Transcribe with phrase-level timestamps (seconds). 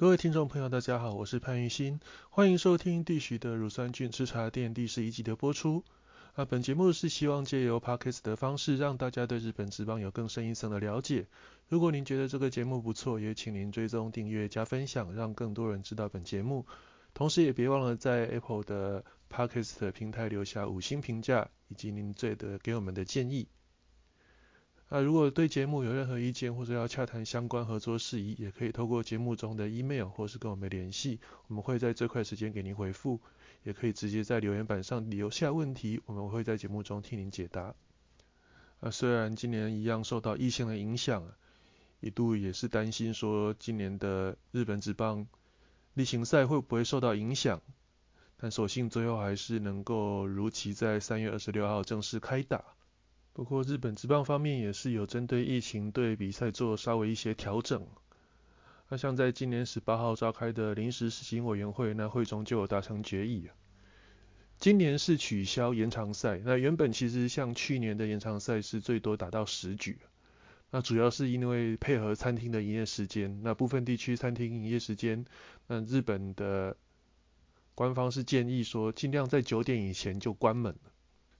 [0.00, 2.00] 各位听众朋友，大家好，我是潘玉新，
[2.30, 5.84] 欢迎收听地许的乳酸菌吃茶店第十一集的播出。
[6.32, 11.26] 啊，本节目是希望借由 podcast 的方式，让大家对日本职棒有更深一层的了解。
[11.68, 16.64] 如果您觉得这个节目不错，也请您追踪、订阅、加分享，让更多人知道本节目。
[17.12, 23.48] 同时，也别忘了在 Apple 的 podcast 平台留下五星评价，以及您最的给我们的建议。
[24.92, 33.20] 那如果对节目有任何意见，或者要洽谈相关合作事宜，也可以透过节目中的 email 或是跟我们联系，我们会在这块时间给您回复。
[33.62, 37.74] 也可以直接在留言板上留下问题，我们会在节目中替您解答。
[38.80, 41.24] 啊，虽然今年一样受到疫情的影响，
[42.00, 45.26] 一度也是担心说今年的日本职棒
[45.94, 47.60] 例行赛会不会受到影响，
[48.38, 52.64] 但所幸最后还是能够如期在三月二十六号正式开打。
[53.32, 57.86] 不过日本职棒方面也是有针对疫情对比赛做稍微一些调整。
[58.88, 63.48] 那像在今年十八号召开的临时实行委员会，那会中就有达成决议。
[64.58, 69.98] 今年是取消延长赛，那原本其实像去年的延长赛是最多打到十局。
[70.72, 75.24] 那主要是因为配合餐厅的营业时间，那部分地区餐厅营业时间，
[75.66, 76.76] 那日本的
[77.74, 80.76] 官方是建议说尽量在九点以前就关门。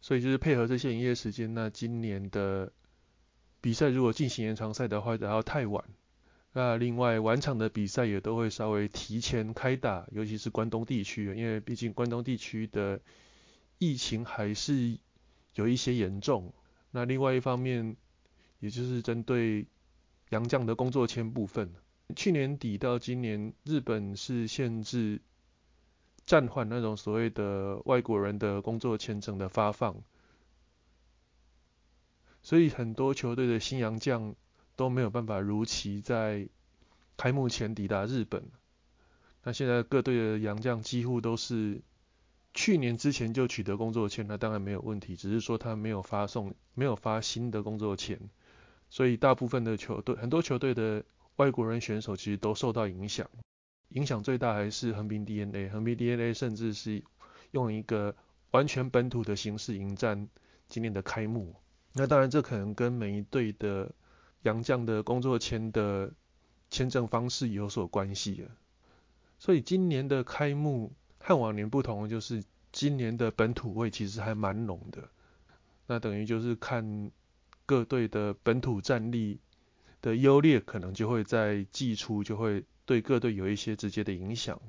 [0.01, 2.73] 所以就是配合这些营业时间，那今年的
[3.61, 5.85] 比赛如果进行延长赛的话，然后太晚，
[6.53, 13.01] 那另外晚场的比赛也都会稍微提前开打，尤其是关东地区，因为毕竟关东地区的
[13.79, 14.99] 疫情还是
[15.55, 16.53] 有一些严重。
[16.91, 17.97] 那另外一方面，
[18.59, 19.67] 也就是针对
[20.31, 21.75] 杨将的工作签部分，
[22.17, 25.21] 去年底到今年，日本是限制。
[26.31, 29.97] 暂缓那种所谓的外国人的工作签证的发放，
[32.41, 34.37] 所以很多球队的新洋将
[34.77, 36.49] 都没有办法如期在
[37.17, 38.45] 开幕前抵达日本。
[39.43, 41.81] 那现在各队的洋将几乎都是
[42.55, 48.21] 去年之前就取得工作签，那当然没有问题，只是说他没有发送、没有发新的工作签，
[48.89, 51.05] 所以大部分的球队、很多球队的
[51.35, 53.29] 外国人选手其实都受到影响。
[53.91, 57.03] 影响最大还是横滨 DNA，横滨 DNA 甚至是
[57.51, 58.15] 用一个
[58.53, 60.29] 完全本土的形式迎战
[60.69, 61.57] 今年的开幕。
[61.93, 63.93] 那当然这可能跟每一队的
[64.43, 66.13] 洋将的工作签的
[66.71, 68.55] 签证方式有所关系啊。
[69.41, 75.09] 所以今年的开幕和往年不同，就是今年的本土味其实还蛮浓的。
[75.89, 77.11] 那等于就是看
[77.67, 79.41] 各队的本土战力
[80.01, 82.65] 的优劣，可能就会在季初就会。
[82.91, 84.61] 对各队有一些直接的影响。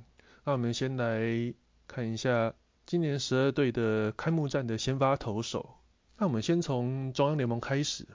[0.44, 1.56] 那我们先来
[1.88, 2.54] 看一下
[2.86, 5.78] 今年十二队的开幕战的先发投手。
[6.20, 8.08] 那我们先从中央联盟开始。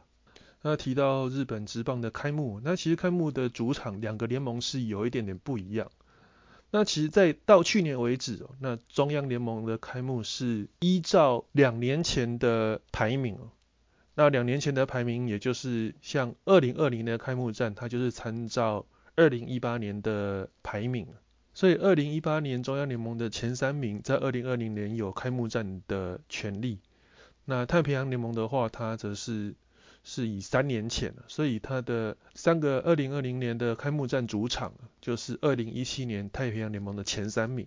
[0.62, 5.90] 那提到日本职棒的开幕，那其实开幕的主场两个联盟是有一点点不一样。
[6.70, 13.36] 那其实，在到去年为止，那中央联盟的开幕是依照两年前的排名。
[14.14, 18.86] 那两年前的排名，也就是像二零二零的开幕战，它就是参照。
[19.16, 21.08] 二零一八年的排名，
[21.54, 26.78] 所以二零一八年中央联盟的前三名在二零二零年有开幕战的权利。
[27.46, 29.54] 那太平洋联盟的话，它则是
[30.04, 37.66] 是以三年前，所以它的三个二零二零年的开幕战主场就是二零一七年太平洋联盟的前三名。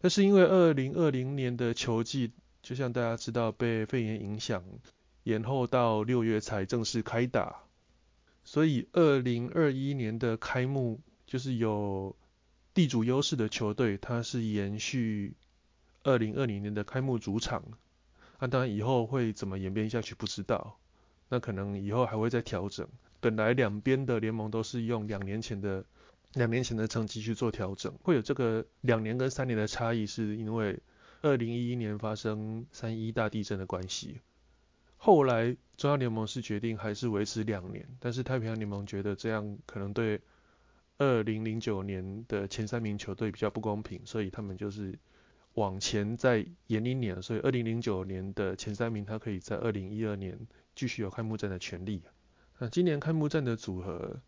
[0.00, 4.62] 但是因为二零二零年的球季，就像大家知道被肺炎影响，
[5.22, 7.62] 延后到六月才正式开打。
[8.44, 12.14] 所以，二零二一年的开幕就是有
[12.74, 15.32] 地主优势的球队，它是延续
[16.02, 17.64] 二零二零年的开幕主场。
[18.38, 20.78] 那当然以后会怎么演变下去不知道，
[21.30, 22.86] 那可能以后还会再调整。
[23.20, 25.84] 本来两边的联盟都是用两年前的
[26.34, 30.78] 两年前的成绩去做调整，会有这个两年跟三年的差异，是因为
[31.22, 34.20] 二零一一年发生三一大地震的关系。
[35.04, 40.18] 后来中央联盟是决定还是维持两年，但是太平洋联盟觉得这样可能对
[40.96, 44.98] 二零零九年的前三名球队比较不公平，所以他们就是
[45.52, 50.38] 往前再延一年，所以二零零九年的前三名他可以在二零一二年
[50.74, 52.00] 继续有开幕战的权利。
[52.58, 54.22] 那今年开幕战的组合，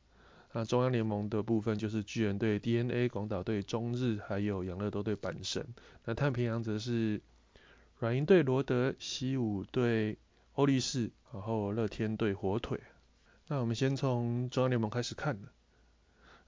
[0.53, 5.67] 那中央联盟的部分就是巨人队、DNA、广岛队、中日还有养乐多队阪神，
[6.05, 7.23] 那太平洋则是
[7.99, 10.19] 软银队、罗德、西武队。
[10.57, 12.81] 欧力士，然后乐天对火腿。
[13.47, 15.39] 那我们先从中央联盟开始看。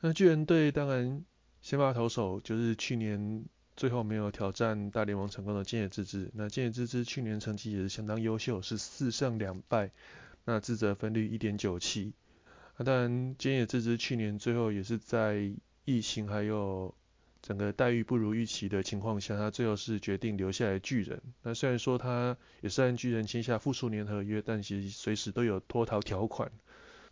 [0.00, 1.24] 那巨人队当然
[1.60, 3.44] 先发投手就是去年
[3.76, 6.30] 最后没有挑战大联盟成功的建野智之。
[6.32, 9.90] 那建野智之去年成绩也是相当优秀，是四胜两败，
[10.44, 12.14] 那自责分率一点九七。
[12.78, 15.52] 那当然建野智之去年最后也是在
[15.84, 16.94] 疫情还有
[17.42, 21.22] 整个待遇不如预期的情况下，他最后是决定留下来巨人。
[21.42, 26.50] 那虽然说他也是按巨人签下复数年合约，但其实随时都有脱逃条款。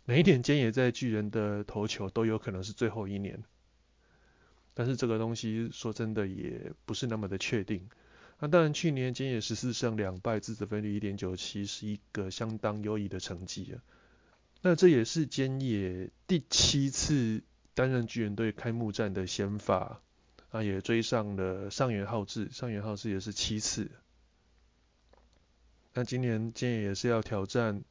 [0.05, 3.43] 每一年间也在巨人的投球都有可能是最后一年。
[4.73, 7.89] 但是这个东西说真的也不是那么的确定。
[8.39, 13.81] 那当然去年菅野十四胜两败，自责分率一点九七，是一个相当优异的成绩啊。
[14.61, 17.41] 那这也是菅野第七次
[17.73, 20.01] 担任巨人队开幕战的先发，
[20.49, 23.89] 啊也追上了上元浩志，上元浩志也是七次。
[25.93, 27.83] 那今年菅野也是要挑战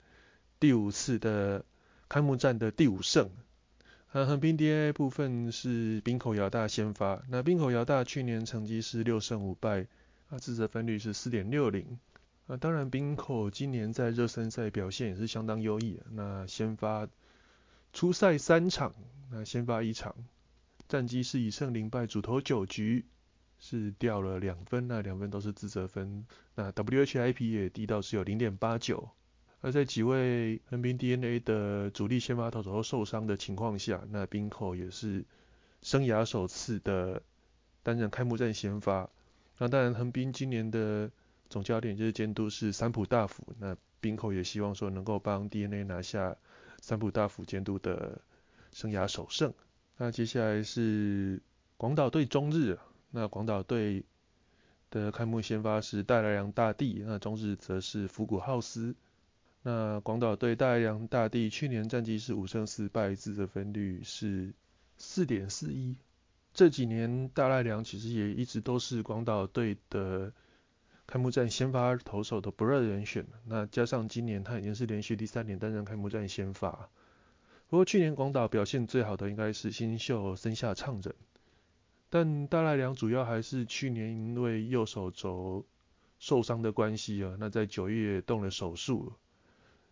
[0.60, 1.64] 第五次的
[2.08, 3.30] 开幕战的第五胜。
[4.12, 9.86] 那横滨 DNA 部分是滨口遥大先发，那滨口遥大去年成绩是六胜五败，
[10.28, 11.98] 啊自责分率是四点六零，
[12.46, 17.08] 啊当然滨口今年在热身赛表现也是相当优异，那先发
[17.92, 18.94] 初赛三场，
[19.30, 20.14] 那先发一场，
[20.88, 23.04] 战绩是以胜零败，主投九局
[23.58, 29.10] 是掉了两分，那两分都是自责分，那 WHIP 也低到只有零点八九。
[29.62, 35.24] 而在几位横滨 DNA 的主力先发投手都受伤的情况下，那滨口也是
[35.82, 37.22] 生涯首次的
[37.82, 39.08] 担任开幕战先发。
[39.58, 41.10] 那当然，横滨今年的
[41.48, 46.36] 总教练就是监督是三浦大辅，那滨口也希望说能够帮 DNA 拿下
[46.80, 48.20] 三浦大辅监督的
[48.72, 49.52] 生涯首胜。
[49.98, 51.40] 那接下来是
[51.76, 52.78] 广岛对中日，
[53.10, 54.04] 那广岛队
[54.90, 58.94] 的开幕先发是大来良大帝，那中日则是福谷浩司。
[59.62, 64.52] 那广岛队大良大帝去年战绩是五胜四败，自责分率是
[64.98, 65.96] 四点四一。
[66.52, 70.32] 这几年大赖良其实也一直都是广岛队的
[71.06, 73.26] 开幕战先发投手的不二人选。
[73.46, 76.88] 那加上今年他已经是连续第三年担任开幕战先发。
[77.68, 81.14] 不过去年广岛表现最好的应该是新秀森下畅人，
[82.08, 85.66] 但大赖良主要还是去年因为右手肘
[86.18, 89.12] 受伤的关系啊，那在九月动了手术。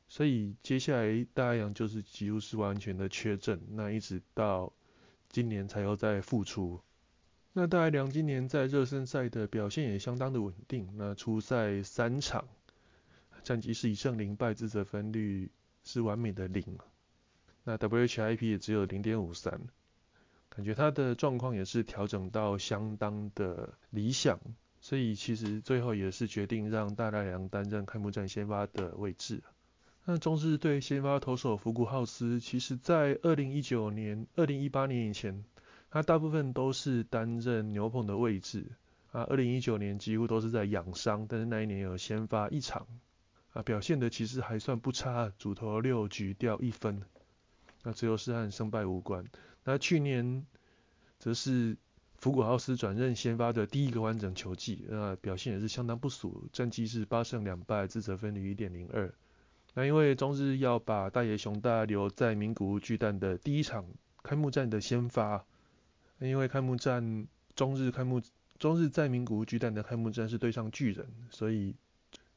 [0.06, 4.72] 所以接下来大洋就是几乎是完全的缺阵，那一直到
[5.30, 6.80] 今年才又再复出。
[7.54, 12.46] 那大良今年在热身赛的表现也相当的稳定，那初赛三场
[13.42, 15.50] 战绩是一胜零败，自责分率
[15.82, 16.78] 是完美的零，
[17.64, 19.58] 那 WHIP 也只有零点五三，
[20.50, 24.38] 感觉他的状况也是调整到相当的理想，
[24.80, 29.42] 所以其实最后也是决定让大良担任开幕战先发的位置。
[30.04, 35.42] 那中日队先发投手福谷浩司，其实在二零一九年、二零一八年以前，
[35.90, 38.66] 他大部分都是担任牛棚的位置。
[39.12, 42.86] 啊，二零一九年几乎都是在养伤，但是那一年有先发一场，
[43.52, 47.00] 啊，表现的其实还算不差，主投六局掉一分。
[47.84, 49.24] 那最后是和胜败无关。
[49.62, 50.44] 那去年
[51.20, 51.76] 则是
[52.16, 59.14] 福谷浩司转任先发的第一个完整球季，那表现也是相当不俗，战绩是八胜两败，自责分率一点零二。
[59.74, 63.84] 那因为中日要把大野雄大留在名古屋巨蛋的第一场
[64.22, 65.44] 开幕战的先发，
[66.18, 68.22] 因为开幕战中日开幕
[68.58, 71.74] 中日在名古屋巨蛋的开幕战是对上巨人，所以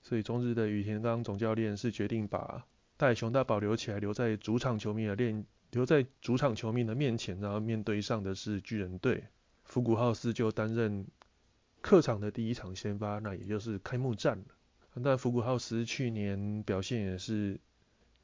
[0.01, 2.65] 所以中日的羽田刚总教练是决定把
[2.97, 9.25] 大野雄大保留起来，留在主场球迷的练留在主场球迷的面前，然后面对上的是巨人队，
[9.63, 11.05] 福谷浩司就担任
[11.81, 14.45] 客场的第一场先发，那也就是开幕战了。
[15.03, 17.59] 但福谷浩司去年表现也是，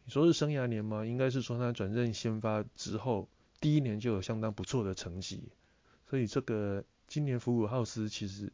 [0.05, 1.05] 你说是生涯年吗？
[1.05, 3.29] 应该是说他转任先发之后，
[3.61, 5.51] 第一年就有相当不错的成绩，
[6.09, 8.51] 所以这个今年福谷浩司其实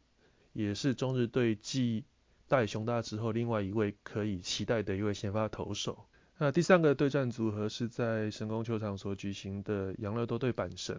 [0.52, 2.04] 也是中日队继
[2.46, 6.04] 大野雄大之后另外一位可以期待的一位先发投手。
[6.42, 10.98] 那第三个对战组合是在神宫球场所举行的养乐多对阪神，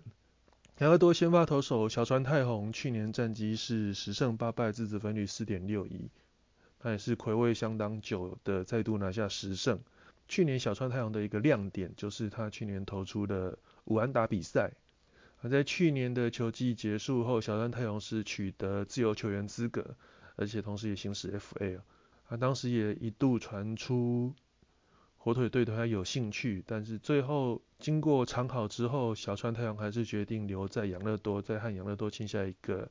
[0.77, 6.11] 养乐多先发投手小川太宏去年战绩是十胜八败，自责分率四点六一。
[6.77, 9.79] 他也是暌违相当久的再度拿下十胜。
[10.27, 14.71] 去年小川太阳的一个亮点就是他去年投出的五安打比赛。
[15.41, 19.95] 而在去年的球季结束后，小川太阳是取得自由球员资格，
[20.35, 21.79] 而且同时也行使 FA。
[22.29, 24.35] 他当时也一度传出
[25.23, 32.89] 火腿对他有兴趣，但是最后经过长考之后，小川太阳还是决定留在养乐多，再和养乐多签下一个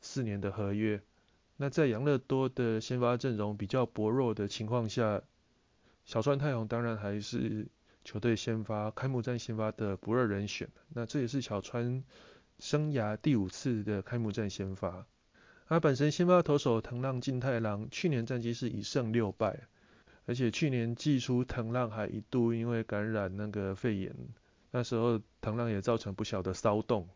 [0.00, 0.98] 四年的合约。
[1.58, 5.20] 那在养乐多的先发阵容比较薄弱的情况下，
[6.06, 7.68] 小川太阳当然还是
[8.02, 10.70] 球队先发开幕战先发的不二人选。
[10.94, 12.02] 那这也是小川
[12.58, 15.04] 生涯第五次的开幕战先发。
[15.66, 19.68] 他本身先发投手藤浪晋太郎去年战绩是以胜六败，
[20.28, 24.14] 而且去年季初藤浪还一度因为感染那个肺炎，
[24.70, 27.08] 那时候藤浪也造成不小的骚动。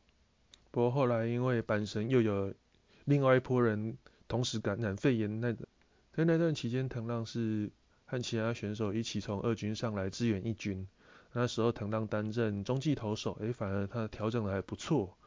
[0.71, 2.54] 不过后来因为阪神又有
[3.04, 7.71] 另外一波人同时感染肺炎，那在那段期间，藤浪是
[8.07, 10.88] 和其他选手一起从二军上来支援一军。
[11.35, 15.19] 那时候藤浪担任中继投手，诶，反而他调整的还不错，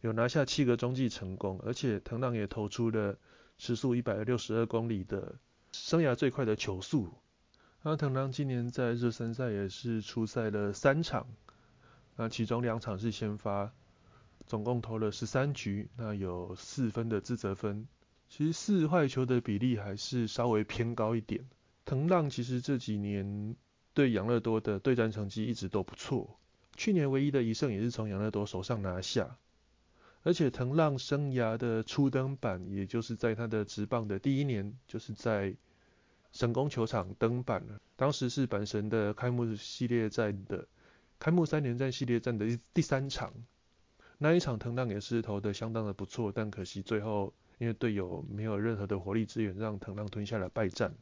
[0.00, 3.18] 有拿下七个中继成功，而且藤浪也投出了
[3.58, 5.34] 时速一百六十二公里的
[5.84, 7.12] 生涯最快的球速。
[7.82, 11.26] 那藤浪今年在热身赛也是出赛了三场，
[12.16, 13.72] 那其中两场是先发，
[14.46, 17.86] 总共投了十三局，那有四分的自责分，
[18.28, 21.48] 其实四坏球的比例还是稍微偏高一点。
[21.84, 23.56] 藤浪其实这几年。
[23.96, 26.38] 对养乐多的对战成绩一直都不错，
[26.76, 29.38] 去年唯一的一胜也是从养乐多手上拿下。
[30.22, 35.56] 而且藤浪生涯的初登板，也就是在他的职棒的第一年，就是在
[36.36, 37.80] 神宫球场登板了。
[37.96, 40.68] 当时是阪神的开幕系列战的
[41.18, 43.32] 开幕三连战系列战的第三场，
[44.18, 50.94] 那一场藤浪也是投的相当的不错，但可惜最后因为队友没有任何的火力支援，让藤浪吞下了败战。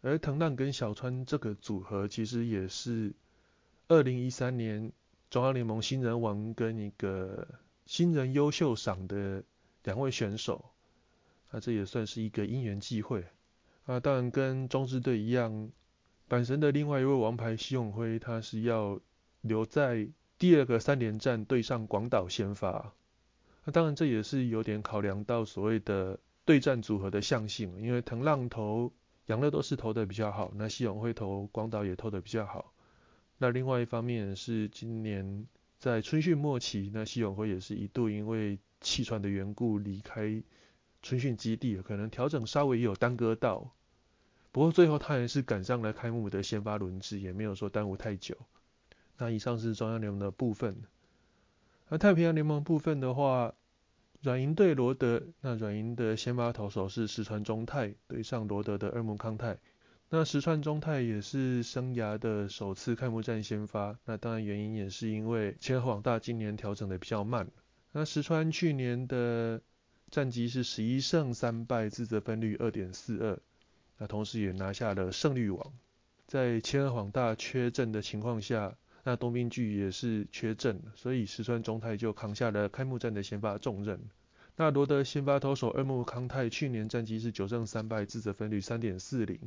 [0.00, 3.12] 而藤浪跟小川这个组合，其实也是
[3.88, 4.92] 二零一三年
[5.28, 7.46] 中央联盟新人王跟一个
[7.84, 9.44] 新人优秀赏的
[9.82, 10.64] 两位选手，
[11.50, 13.26] 那这也算是一个因缘际会。
[13.86, 15.70] 啊，当然跟中日队一样，
[16.28, 19.00] 阪神的另外一位王牌西永辉，他是要
[19.40, 22.92] 留在第二个三连战对上广岛先发。
[23.64, 28.92] 那当然这也是有点考量到所谓的对战组合的象性，因为藤浪投。
[29.26, 32.74] 杨乐都是投的比较好，那西永辉投广岛也投的比较好。
[33.38, 35.46] 那另外一方面是今年
[35.78, 40.42] 在春训末期，那西永辉也是一度因为气喘的缘故离开
[41.04, 43.70] 春训基地，可能调整稍微也有耽搁到。
[44.50, 48.36] 不过最后他还是赶上了开幕的先发轮值，也没有说耽误太久。
[49.18, 50.82] 那以上是中央联盟的部分。
[51.88, 53.54] 那太平洋联盟部分的话。
[54.22, 59.58] 软银对罗德，那软银的先发投手是石川中泰对上罗德的二木康泰。
[60.08, 67.46] 那石川中泰也是生涯的首次开幕战先发，那当然原因也是因为千和广大今年调整的比较慢。
[67.92, 69.60] 那石川去年的
[70.14, 73.36] 战绩是十一胜三败，自责分率二点四二，
[73.98, 75.72] 那同时也拿下了胜率王。
[76.28, 78.76] 在千和广大缺阵的情况下。
[79.02, 84.00] 那东兵巨也是缺阵，所以石川中泰就扛下了开幕战的先发重任。
[84.56, 89.38] 那罗德先发投手二木康泰去年战绩是九胜三败，自责分率三点四零，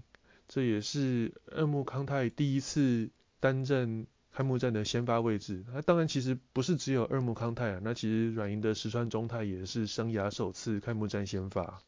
[0.48, 3.10] 这也是二木康泰第一次
[3.40, 4.06] 担任
[4.38, 5.66] 开幕战的先发位置。
[5.74, 11.82] 那当然其实不是只有二木康泰啊，那其实软银的石川中泰也是生涯首次开幕战先发。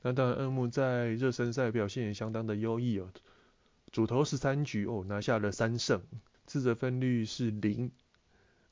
[0.00, 3.10] 那当然二木在热身赛表现也相当的优异哦，
[3.92, 6.00] 主投十三局哦拿下了三胜。
[6.46, 7.92] 自责分率是零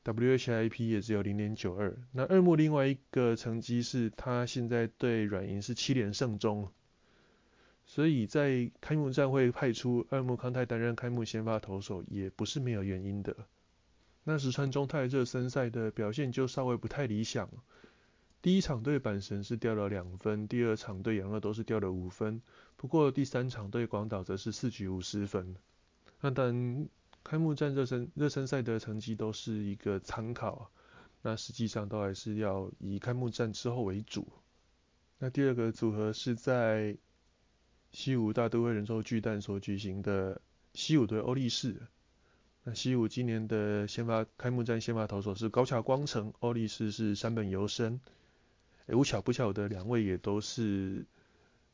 [0.05, 1.95] ，WHIP 也只有零点九二。
[2.13, 6.73] 那二木另外一个成绩是，他现在对软银是七连胜中，
[7.99, 13.35] 所以在开幕战会派出二木康泰担任开幕先发投手，也不是没有原因的。
[14.23, 17.51] 那石川中泰热身赛的表现就稍微不太理想，
[18.41, 22.41] 第一场对阪神是掉了两分，第二场对养乐都是掉了五分，
[22.77, 25.57] 不过第三场对广岛则是四局五十分。
[26.21, 26.89] 那但
[27.25, 30.71] 开幕战热身热身赛的成绩都是一个参考，
[31.23, 34.29] 那实际上都还是要以开幕战之后为主。
[35.19, 36.97] 那第二个组合是在
[37.93, 40.41] 西武大都会人寿巨蛋所举行的
[40.75, 41.77] 西武对欧力士。
[42.65, 48.01] 那西武今年的先发开幕战先发投手是高桥光成，欧力士是山本由伸。
[48.87, 51.07] 诶，无巧不巧的两位也都是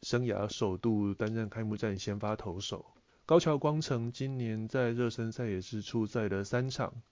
[0.03, 2.87] 生涯首度担任开幕战先发投手。
[3.27, 7.03] 高桥光成今年在热身赛也是出赛了三场，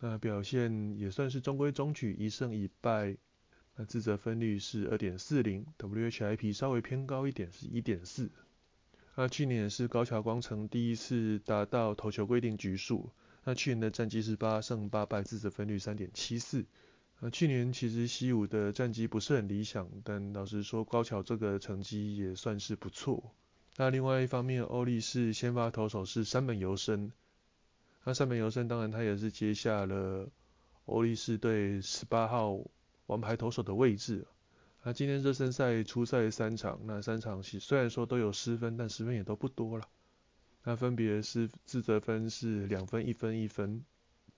[0.00, 3.16] 那表现也算是中规中矩，一胜一败。
[3.80, 8.28] 那自责分率是二点四零，WHIP 稍微偏高一点，是一点四。
[9.14, 13.10] 那去年也是高桥光成第一次达到投球规定局数，
[13.44, 16.66] 那去年的战绩是八胜八败，自责分率三点七四。
[17.20, 23.32] 那去年其实西武的战绩不是很理想，但老实说高桥这个成绩也算是不错。
[23.76, 27.12] 那另外一方面，欧力士先发投手是山本由伸。
[28.02, 30.28] 那山本由伸当然他也是接下了
[30.86, 32.58] 欧力士队十八号
[33.08, 34.26] 王牌投手的位置。
[34.84, 39.88] 那今天热身赛初赛三场，那三场虽然说都有失分，但失分也都不多了。
[40.62, 43.84] 那分别是自责分是两分、一分、一分。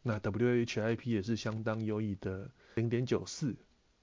[0.03, 3.55] 那 WHIP 也是相当优异的零点九四，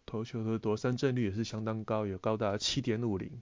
[0.06, 3.42] 投球的夺三振率也是相当高，有高达七点五零。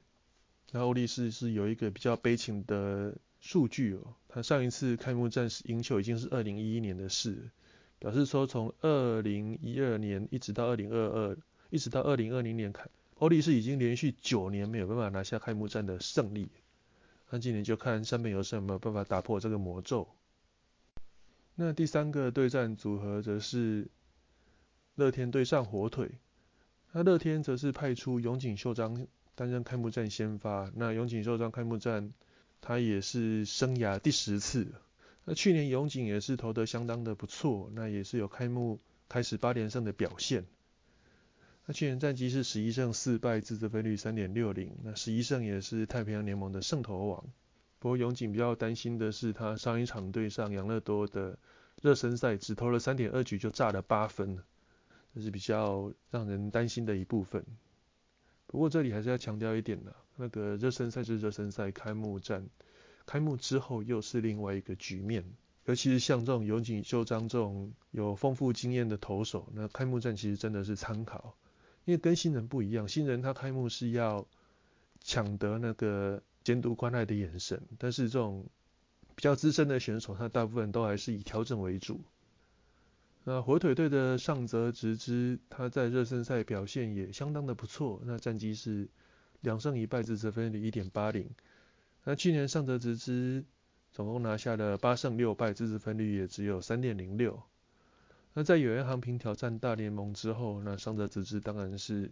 [0.71, 7.49] 那欧力士是有一个比较悲情的数据哦，他上一次开幕战赢球已经是二零一一年的事，
[8.05, 11.37] 表示说从二零一二年一直到二零二二，
[11.71, 16.47] 一直到二零二零年开，欧力士已经连续九年没有办法拿下开幕战的胜利。
[17.31, 20.07] 那今年就看山本由胜有没有办法打破这个魔咒。
[21.55, 23.87] 那第三个对战组合则是
[24.93, 26.11] 乐天对上火腿。
[26.91, 30.71] 那乐天则是派出永井秀章担任开幕战先发。
[30.75, 32.13] 那永井秀章开幕战，
[32.61, 34.75] 他也是生涯第十次。
[35.25, 38.79] 那去年永井也是投得相当的不错，那也是有开幕
[39.09, 40.45] 开始八连胜的表现。
[41.65, 44.71] 那去年战绩是十一胜四败，自责分率三点六零。
[44.83, 47.23] 那十一胜也是太平洋联盟的胜投王。
[47.79, 51.39] 不过永井比较担心的是，他上一场对上养乐多的
[51.81, 54.37] 热身赛，只投了三点二局就炸了八分。
[55.15, 57.43] 这是比较让人担心的一部分。
[58.45, 62.47] 不过这里还是要强调一点的，那个热身赛是热身赛，开幕战
[63.05, 65.23] 开幕之后又是另外一个局面。
[65.65, 71.35] 尤其是像这种有井秀章这种有丰富经验的投手，那开幕战其实真的是参考，
[71.85, 74.27] 因为跟新人不一样，新人他开幕是要
[75.01, 78.45] 抢得那个监督关爱的眼神，但是这种
[79.15, 81.99] 比较资深的选手，他大部分都还是以调整为主。
[83.23, 87.99] 那火腿队的上泽直之，他在热身赛表现也相当的不错。
[88.05, 88.87] 那战绩是
[89.41, 91.27] 两胜一败，自责分率一点八零。
[92.05, 93.43] 那去年上泽直之
[93.91, 97.41] 总共拿下了八胜六败，自责分率也只有三点零六。
[98.33, 102.11] 那在有人航平挑战大联盟之后，那上泽直之当然是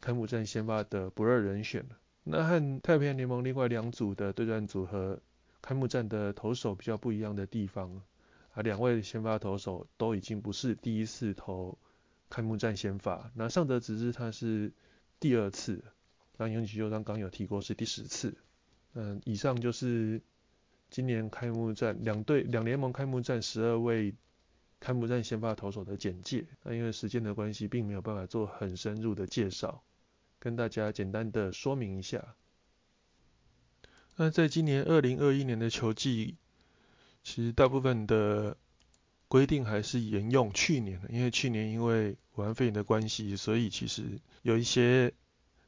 [0.00, 1.98] 开幕战先发的不二人选了。
[2.24, 5.20] 那和太平洋联盟另外两组的对战组合，
[5.60, 8.02] 开幕战的投手比较不一样的地方。
[8.54, 11.78] 啊，两位先发投手都已经不是第一次投
[12.28, 14.72] 开幕战先发，那上泽直之他是
[15.20, 15.84] 第二次，
[16.38, 18.34] 那永吉就刚刚有提过是第十次。
[18.94, 20.20] 嗯，以上就是
[20.90, 24.14] 今年开幕战两队两联盟开幕战十二位
[24.80, 26.44] 开幕战先发投手的简介。
[26.62, 29.82] 那因为时间的关系，并没有办法做很深入的介绍，
[30.38, 32.34] 跟大家简单的说明一下。
[34.16, 36.36] 那在今年二零二一年的球季。
[37.24, 38.56] 其实大部分的
[39.28, 45.12] 规定还是沿用去年的，因为去年因为武汉肺炎的关系，所以其实有一些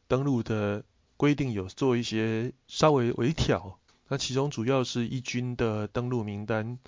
[0.08, 0.84] 登录的
[1.24, 3.78] 规定有做一些稍微微调。
[4.08, 6.78] 那其中主要是一军的登录名单，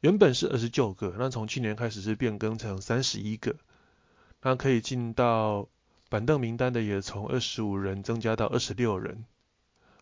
[0.00, 3.56] 原本是二十九个，那从去年开始是变更成三十一个。
[4.42, 5.66] 那可以进到
[6.10, 9.24] 板凳名单的也从二十五人增加到二十六人。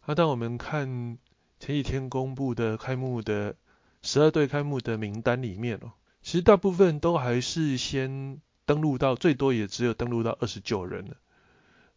[0.07, 1.19] 那当我们看
[1.61, 3.55] 前几天公布的开幕的。
[4.01, 5.91] 十二队开幕的名单里面哦，
[6.23, 11.17] 其实大部分都还是先登录到最多也只有登录到二十九人了。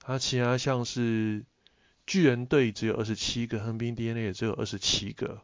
[0.06, 1.46] 啊，其他像是
[2.12, 5.40] 巨人队只有二十七个，横滨 DNA 也只有二十七个。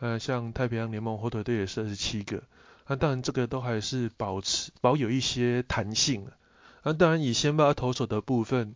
[0.00, 2.42] 呃，像太平洋联盟火腿队也是二十七个。
[2.88, 6.26] 那当然这个都还是保持保有一些弹性。
[6.82, 8.74] 那当然以先发投手的部分，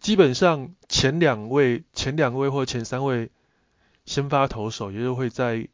[0.00, 3.30] 基本上前两位、前两位或前三位
[4.04, 5.68] 先发投手，也就会在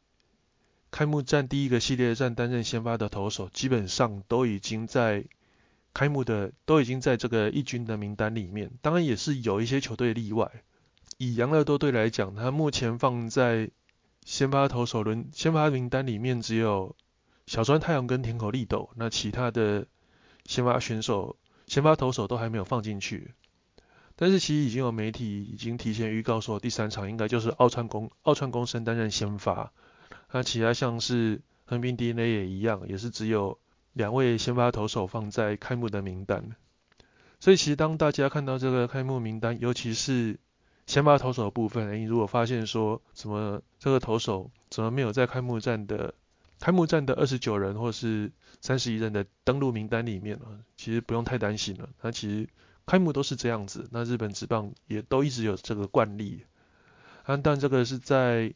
[0.91, 5.25] 开幕战第一个系列战担任先发的投手，基本上都已经在
[5.91, 8.69] 开幕的都已经在这个一军的名单里面。
[8.83, 10.51] 当然也是有一些球队例外。
[11.17, 13.69] 以杨乐多队来讲，他目前放在
[14.25, 16.95] 先发投手轮先发名单里面只有
[17.45, 19.85] 小川太阳跟田口利斗，那其他的
[20.45, 23.31] 先发选手、先发投手都还没有放进去。
[24.15, 29.71] 但是其实已经有媒体已经提前预告说，第三场应该就是奥川公奥川公生担任先发。
[30.31, 33.59] 那其他像是横滨 DNA 也一样，也是只有
[33.93, 36.55] 两位先发投手放在开幕的名单。
[37.39, 40.39] 所以其实当大家看到这个开幕名单，尤其是
[40.85, 46.13] 先发投手的部分，你如果发现说什么这个投手怎么没有在开幕战的
[46.59, 50.45] 开幕战的二十九人或是三十一人的登录名单里面呢，
[50.77, 51.89] 其实不用太担心了。
[52.01, 52.47] 那其实
[52.85, 56.43] 开幕都是这样子，那日本职棒也都一直有这个惯例。
[57.23, 58.53] 啊，但这个是在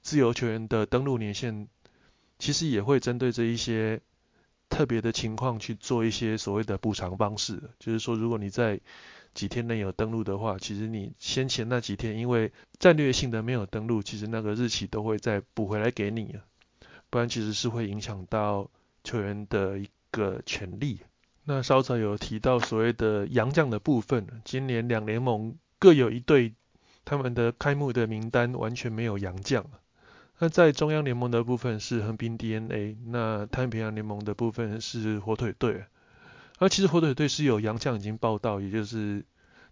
[0.00, 1.68] 自由球员的登录年限，
[2.38, 4.00] 其实也会针对这一些
[4.70, 7.62] 特别的情况去做一些所谓的补偿方式。
[7.78, 8.80] 就是说，如果你在
[9.36, 16.36] 几天内有登录的话，其实你先前那几天因为战略性的没有登录，其实那个日期都会再补回来给你。
[17.10, 18.70] 不然其实是会影响到
[19.04, 21.00] 球员的一个权利。
[21.44, 26.54] 那稍早有提到所谓的洋将的部分，今年两联盟各有一队，
[27.04, 29.66] 他们的开幕的名单完全没有洋将。
[30.38, 35.84] 那在中央联盟的部分是横滨 DNA，那太平洋联盟的部分是火腿队。
[36.58, 39.24] 而其实火腿队是有洋将已经报道，也就是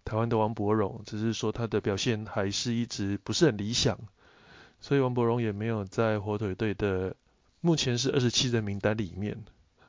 [0.03, 3.97] 台湾的王柏荣，只是说他的表现还是一直不是很理想，
[4.79, 7.15] 所以王柏荣也没有在火腿队的
[7.61, 9.43] 目前是二十七人名单里面。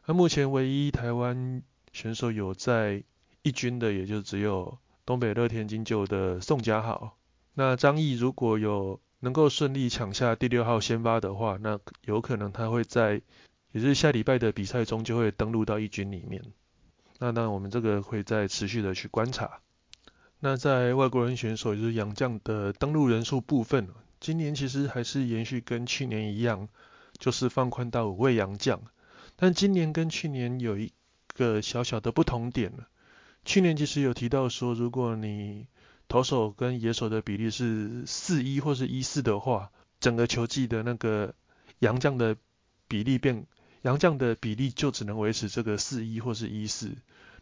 [0.07, 3.03] 那目前唯一台湾选手有在
[3.43, 7.17] 一军的，也就只有东北乐天金鹫的宋家豪。
[7.55, 13.21] 那张毅如果有能够顺利抢下第六号先发的话，那有可能他会在
[13.73, 16.43] 也是下礼拜的比赛中就会登陆到一军里面。
[17.19, 19.61] 那当然我们这个会再持续的去观察。
[20.39, 23.89] 那在外国人选手也就是洋将的登陆人数部分，
[24.21, 26.69] 今年其实还是延续跟去年一样，
[27.19, 28.81] 就是放宽到五位洋将。
[29.37, 30.93] 但今年跟去年有一
[31.35, 32.73] 个小小的不同点。
[33.45, 35.69] 去年其实有提到说，如果你
[36.09, 41.35] 投手跟野手的比例是四一或是一四的话，整个球季的那个
[41.79, 42.37] 洋将的
[42.89, 43.47] 比例变，
[43.87, 46.91] 洋将的比例就只能维持这个四一或是一四。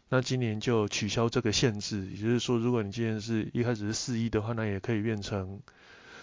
[0.09, 5.59] 那今年就取消这个限制，也就是说，如果你今年是一开始是四一的话，那也可以变成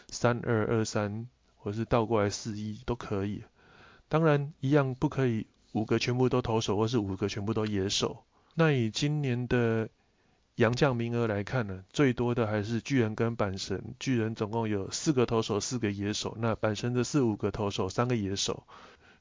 [0.08, 3.42] 三二二三，或是倒过来四一都可以。
[4.08, 5.48] 当然，一样不可以。
[5.72, 8.22] 五个全部都投手，或是五个全部都野手。
[8.54, 9.88] 那以今年的
[10.54, 13.82] 洋将名额来看呢，最多的还是巨人跟阪神。
[13.98, 16.36] 巨人总共有四个投手，四个野手。
[16.38, 18.64] 那阪神的四五个投手，三个野手。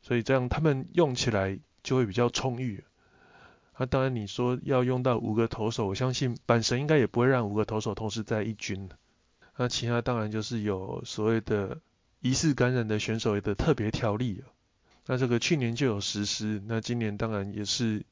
[0.02, 2.84] 所以这样他们用起来就会比较充裕。
[3.78, 8.90] 那当然你说要用到五个投手，我相信阪神应该也不会让五个投手同时在一军。
[9.58, 11.80] 那其他当然就是有所谓的
[12.20, 14.44] 疑似感染的选手的特别条例
[15.08, 18.06] 那这个去年就有实施，那今年当然也是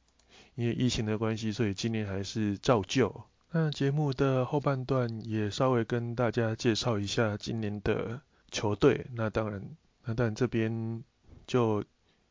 [0.56, 3.24] 因为疫情的关系，所以今年还是照旧。
[3.52, 8.22] 那节目的后半段也稍微跟大家介绍一下今年的
[8.52, 9.06] 球队。
[9.14, 9.62] 那当然，
[10.04, 11.04] 那当然这边
[11.50, 11.84] 就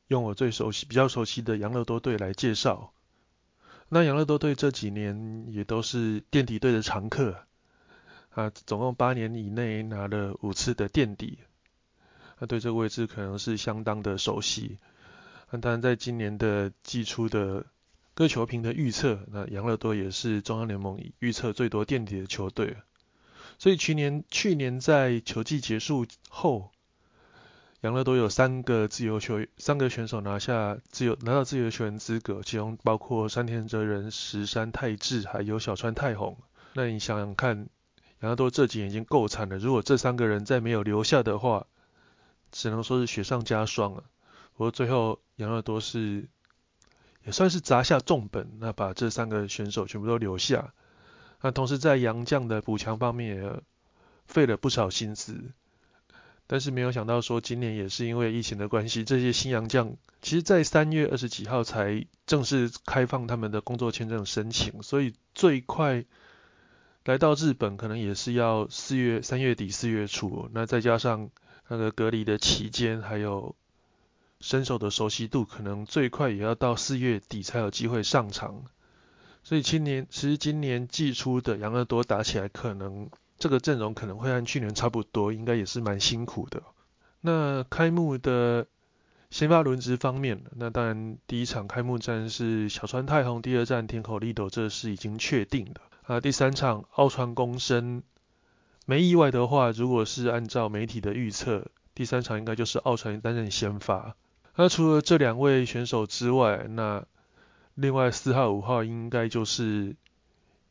[0.06, 2.92] 用我最熟悉、比较熟悉的养乐多队来介绍。
[3.88, 7.42] 那养乐多队这几年也都是垫底队的常客，
[8.30, 11.40] 啊，总共八年以内拿了五次的垫底。
[12.38, 14.78] 他对这个位置可能是相当的熟悉。
[15.50, 17.66] 那当然，在今年的季初的
[18.14, 22.76] 各球评的预测，那养乐多也是中央联盟预测最多垫底的球队。
[23.58, 26.70] 所以去年去年在球季结束后，
[27.82, 36.36] 养乐多有三个自由球员，三个选手拿下自由拿到自由球员资格，其中包括山田哲人、石山泰治还有小川泰宏。
[36.72, 37.68] 那你想想看，
[38.20, 41.66] 养乐多这几年已经够惨了，如果这三个人再没有留下的话，
[42.50, 44.02] 只能说是雪上加霜了。
[44.54, 46.28] 不过最后养乐多是
[47.24, 50.74] 也算是砸下重本，那把这三个选手全部都留下。
[51.40, 53.62] 那同时在杨将的补强方面也
[54.26, 55.52] 费了不少心思。
[56.48, 66.04] 但是没有想到说今年也是因为疫情的关系， 这些新洋将其实在三月二十几号才正式开放他们的工作签证申请，所以最快
[67.04, 70.50] 来到日本可能也是要四月三月底四月初。
[70.52, 71.30] 那再加上
[71.68, 73.54] 那个隔离的期间，还有
[74.40, 78.64] 身手的熟悉度，可能最快也要到四月底才有机会上场。
[79.44, 86.62] 所以今年其实今年季初的养乐多打起来，可能这个阵容可能会和去年差不多，应该也是蛮辛苦的。
[87.20, 88.66] 那开幕的
[89.30, 95.80] 先发轮值方面，那当然第一场开幕战是小川太宏，第二战田口利斗，这是已经确定的。
[96.02, 98.02] 啊，第三场奥川公生。
[98.86, 104.16] 没意外的话，如果是按照媒体的预测，第三场应该就是奥川担任先发。
[104.56, 107.04] 那除了这两位选手之外，那
[107.74, 109.94] 另外四号、五号应该就是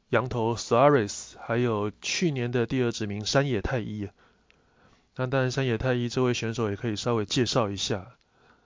[0.09, 4.09] 羊头 Saris，还有去年的第二指名山野太一。
[5.15, 8.15] 那当然，山野太一这位选手也可以稍微介绍一下。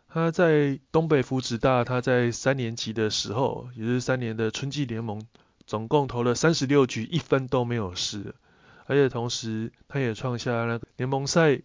[0.08, 5.26] 他在东北福祉大，他在三年级的时候，也是三年的春季联盟，
[5.66, 8.36] 总共投了三十六局，一分都没有失。
[8.86, 11.62] 而且同时，他也创下了联盟赛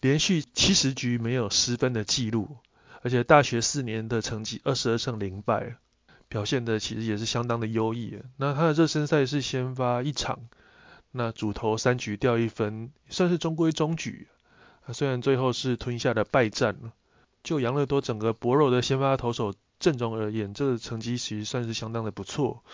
[0.00, 2.56] 连续七十局没有失分的记录。
[3.02, 5.76] 而且大学四年的成绩二十二胜零败，
[6.30, 8.22] 表现的其实也是相当的优异。
[8.38, 10.38] 那他的热身赛是先发一场，
[11.12, 14.28] 那主投三局掉一分，算是中规中矩。
[14.94, 16.74] 虽然最后是吞下了败战
[17.44, 22.64] 就养乐多整个薄弱的先发投手阵容而言，这个成绩其实算是相当的不错。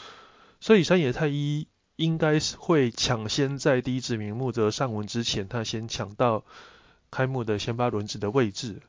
[0.61, 1.67] 所以山野太一。
[1.97, 6.45] 应该是会抢先在第一指名木泽上文之前，他先抢到
[7.11, 8.83] 开幕的先发轮子的位置。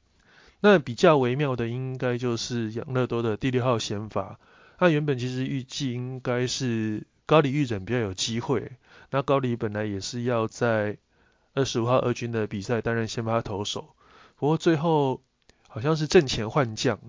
[0.59, 4.37] 那比较微妙的，应该就是养乐多的第六号先发。
[4.77, 8.71] 他原本其实预计应该是高里玉忍比较有机会。
[9.09, 10.97] 那高里本来也是要在
[11.53, 13.95] 二十五号二军的比赛担任先发投手，
[14.37, 15.21] 不过最后
[15.67, 16.99] 好像是阵前换将。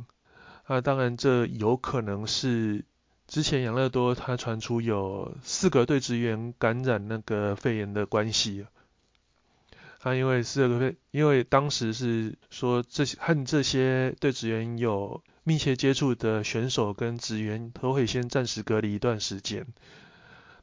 [0.67, 2.85] 那当然这有可能是。
[3.31, 8.65] 之前养乐多他传出有四个队职员感染那个肺炎的关系，
[9.99, 19.67] 他因为四个肺，因为当时是说这些和这些队职员有密切接触的选手跟职员都会先暂时隔离一段时间。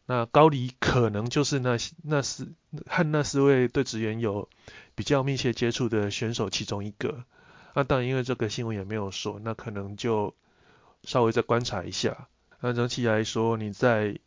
[0.06, 2.54] 那高黎可能就是那那四
[2.86, 4.48] 和那四位对职员有
[4.94, 7.24] 比较密切接触的选手其中一个。
[7.74, 10.36] 那当然，因为这个新闻也没有说，那可能就
[11.04, 12.28] 稍微再观察一下。
[12.60, 14.20] 那整体来说，你在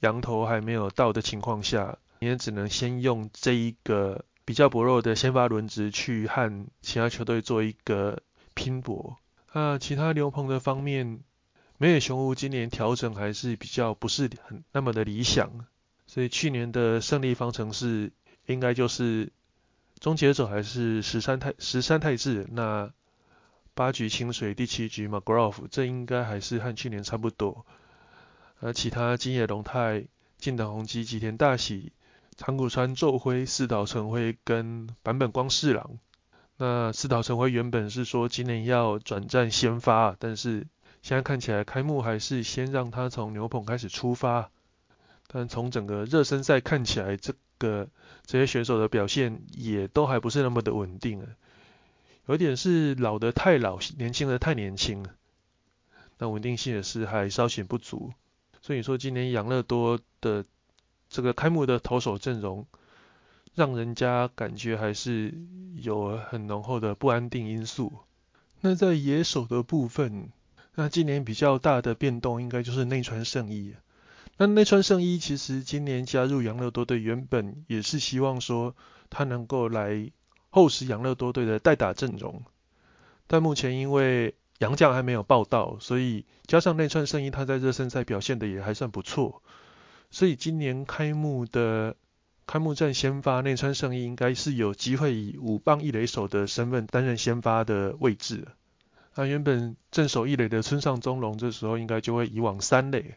[0.00, 8.20] 羊头还没有到的情况下，你也只能先用这一个比较薄弱的先发轮值去和其他球队做一个
[8.54, 9.16] 拼搏。
[9.52, 11.20] 那其他牛棚的方面，
[11.76, 15.66] 美野雄吾今年调整还是比较不是很那么的理想，
[16.06, 18.12] 所以去年的胜利方程式
[18.46, 19.32] 应该就是
[19.98, 22.92] 终结者还是十三太十三太治，那
[23.74, 27.66] 八局清水第七局 McGraw 这应该还是和去年差不多。
[28.60, 30.04] 而其他金野龙太、
[30.38, 31.92] 近藤宏基、吉田大喜、
[32.36, 35.98] 长谷川宙辉、四岛成辉跟坂本光四郎。
[36.62, 40.66] 那四岛成辉原本是说今年要转战先发，但是
[41.00, 44.50] 现在看起来开幕还是先让他从牛棚开始出发。
[45.26, 47.88] 但从整个热身赛看起来，这个
[48.26, 51.28] 这些选手的表现也都还不是那么的稳定啊，
[52.26, 55.14] 有点是老的太老，年轻的太年轻了。
[56.18, 58.12] 那稳定性也是还稍显不足。
[58.60, 60.44] 所以说，今年养乐多的
[61.08, 62.66] 这个开幕的投手阵容，
[63.54, 65.34] 让人家感觉还是
[65.76, 67.92] 有很浓厚的不安定因素。
[68.60, 70.30] 那在野手的部分，
[70.74, 73.74] 那今年比较大的变动应该就是内川圣一。
[74.36, 78.74] 那内川圣一其实今年加入养乐多队，原本也是希望说
[79.10, 80.10] 他能够来
[80.48, 82.42] 厚实养乐多队的代打阵容，
[83.26, 89.42] 但目前因为杨将还没有报道，所以加上内川圣一他在热身赛表现的也还算不错，
[90.10, 91.96] 所以今年开幕的
[92.50, 98.48] 开幕战先发内川圣一应该是有机会以五棒一垒手的身份担任先发的位置。
[99.14, 103.14] 那原本正守一垒的村上宗隆这时候应该就会移往三垒。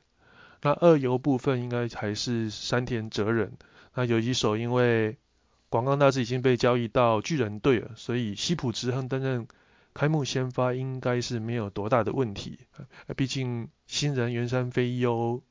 [0.62, 3.54] 那二游部分应该还是山田哲人。
[3.96, 5.18] 那有一手因为
[5.68, 9.48] 广冈大志已经被交易到巨人队了，所以西浦直亨担任。
[9.96, 12.60] 开幕先发应该是没有多大的问题，
[13.16, 15.42] 毕竟新人原山飞优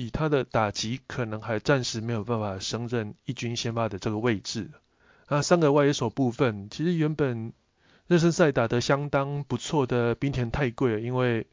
[0.00, 4.70] 以他的打击可能还暂时没有办法升任一军先发的这个位置。
[5.28, 7.52] 那三个外野手部分，其实原本
[8.06, 11.46] 热身赛打得相当不错的冰田太贵，因为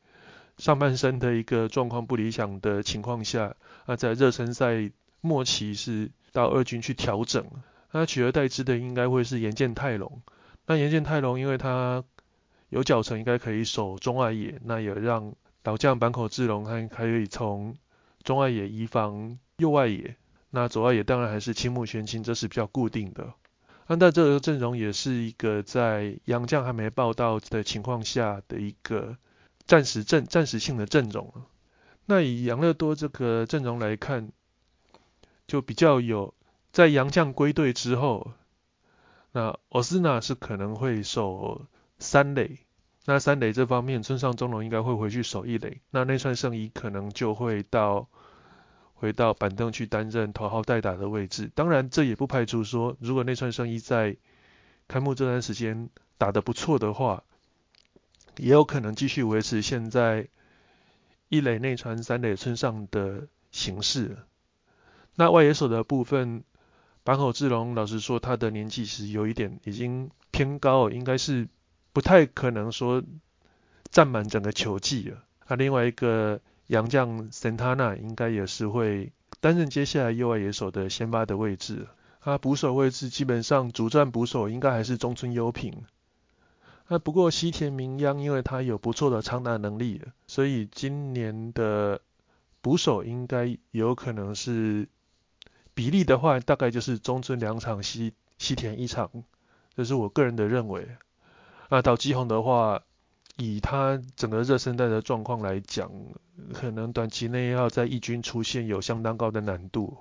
[0.57, 3.55] 上半身的一个状况不理想的情况下，
[3.85, 4.89] 那在热身赛
[5.21, 7.45] 末期是到二军去调整，
[7.91, 10.21] 那取而代之的应该会是岩见泰隆。
[10.65, 12.03] 那岩见泰隆因为他
[12.69, 17.75] 有脚程应该可以守中外野，那也让老将坂口智隆还可以从
[18.27, 20.17] 中外野移防右外野，
[20.49, 23.33] 那左外野当然还是青木玄清，这是比较固定的。
[23.87, 29.15] 那但这个阵容也是一个在杨将还没报道的情况下的一个
[29.65, 31.33] 暂时阵暂时性的阵容。
[32.05, 34.29] 那以杨乐多这个阵容来看，
[35.47, 36.33] 就比较有
[36.73, 38.33] 在杨将归队之后，
[39.31, 41.65] 那奥斯纳是可能会守。
[41.99, 42.59] 三垒，
[43.09, 48.09] 那三垒这方面，村上中龙应该会回去守一垒，那内川圣一可能就会到
[48.95, 51.49] 回到板凳去担任头号代打的位置。
[51.55, 54.17] 当然，这也不排除说，如果内川圣一在
[54.89, 57.23] 开幕这段时间打得不错的话，
[58.35, 60.27] 也有可能继续维持现在
[61.29, 64.17] 一垒内川三垒村上的形式。
[65.15, 66.43] 那外野手的部分，
[67.05, 71.47] 坂口智隆老实说，他的年纪是有一点已经偏高，应该是。
[71.97, 73.01] 不太可能说
[73.89, 75.23] 占满整个球季了。
[75.47, 81.87] 那另外一个洋将 Santana 应该也是会担任接下来右外野手的先发的位置。
[82.21, 85.85] 他捕手位置基本上主战捕手应该还是中村优平。
[86.87, 91.99] 那不过西田明央因为他有不错的长打能力，所以今年的
[92.61, 94.87] 捕手应该有可能是
[95.73, 99.09] 比例的话，大概就是中村两场，西西田一场，
[99.75, 100.87] 这是我个人的认为。
[101.69, 102.81] 那到基宏的话，
[103.37, 105.91] 以他整个热身带的状况来讲，
[106.53, 109.97] 可能短期内要在义军出现有相当高的难度。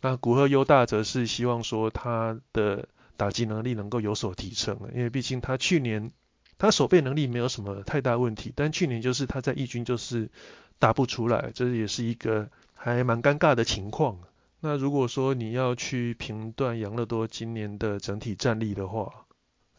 [0.00, 6.10] 那古贺优大则是希望说他的打击能力能够有所提升，因为毕竟他去年
[6.56, 10.30] 他守备能力没有什么太大问题，但去年就是他在义军就是
[10.78, 14.18] 打不出来，这也是一个还蛮尴尬的情况。
[14.60, 19.26] 那如果说你要去评断养乐多今年的整体战力的话，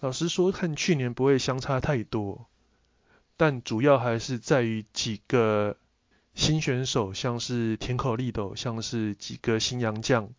[0.02, 2.48] 老实说，看去年不会相差太多，
[3.36, 5.76] 但主要还是在于几个
[6.34, 10.30] 新选手，像是田口利斗，像是几个新洋将，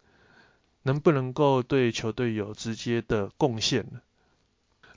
[0.82, 3.86] 能不能够对球队有直接的贡献？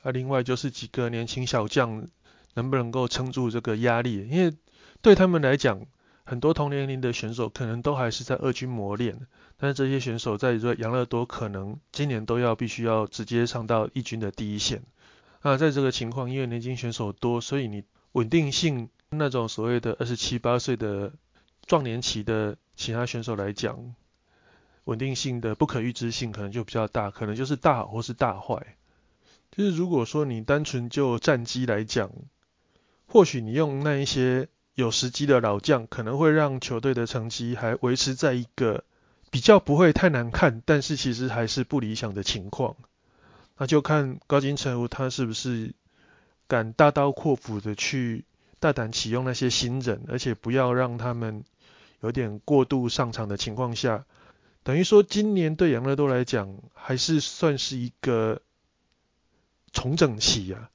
[0.02, 2.08] 啊，另外就是几个年轻小将，
[2.54, 4.28] 能不能够撑住这个压力？
[4.30, 4.56] 因为
[5.02, 5.86] 对他们来讲，
[6.26, 14.84] 很多同年龄的选手可能都还是在二军磨练，但是这些选手在这杨乐多可能今年都要必须要直接上到一军的第一线。
[15.42, 17.84] 那在这个情况，因为年轻选手多，所以你
[18.14, 21.12] 稳定性那种所谓的二十七八岁的
[21.66, 23.94] 壮年期的其他选手来讲，
[24.86, 28.78] 稳定性的不可预知性可能就比较大，可能就是大好或是大坏。
[29.52, 32.10] 就是如果说你单纯就战绩来讲，
[33.06, 38.84] 或许你用那一些有时机的老将，可能会让球队的成绩还维持在一个
[39.30, 42.76] 比较不会太难看，但是其实还是不理想的情况。
[43.58, 45.76] 那就看高金城武他是不是
[46.48, 48.26] 敢大刀阔斧的去
[48.60, 51.44] 大胆启用那些新人，而且不要让他们
[52.02, 54.06] 有点过度上场的情况下，
[54.64, 58.42] 等于说今年对养乐多来讲还是算是一个
[59.72, 60.72] 重整期呀。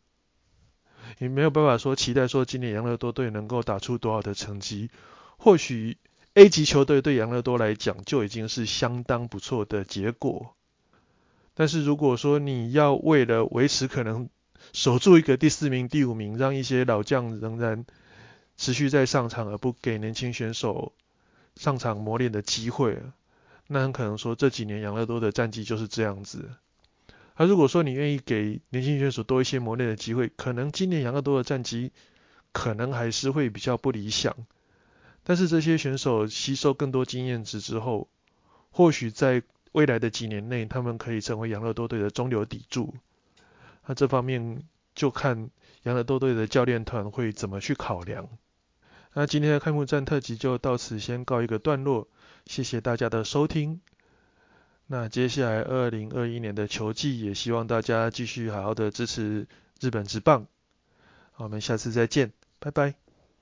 [1.19, 4.91] 也没有办法说期待说今年养乐多队能够打出多好的成绩，
[5.39, 5.97] 或许
[6.35, 10.55] A 级球队对养乐多来讲就已经是相当不错的结果。
[11.55, 14.29] 但是如果说你要为了维持可能
[14.73, 17.85] 守住一个第四名、第五名，让一些老将仍然
[18.57, 20.93] 持续在上场，而不给年轻选手
[21.57, 22.99] 上场磨练的机会，
[23.67, 26.51] 那很可能说这几年养乐多的战绩就是这样子。
[27.41, 31.93] 那如果说你愿意给年轻选手多一些磨练的机会，可能今年养乐多的战绩
[32.51, 34.35] 可能还是会比较不理想。
[35.23, 38.09] 但是这些选手吸收更多经验值之后，
[38.71, 42.93] 或许在未来的几年内，他们可以成为养乐多队的中流砥柱。
[43.87, 44.65] 那这方面
[44.97, 45.49] 就看
[45.85, 48.29] 养乐多队的教练团会怎么去考量。
[49.15, 52.09] 那今天的开幕战特辑就到此先告一个段落，
[52.47, 53.81] 谢谢大家的收听。
[54.91, 59.47] 那接下来二零二一年的球季，也希望大家继续好好的支持
[59.81, 60.47] 日本职棒。
[61.37, 63.08] 我们下次再见，拜拜。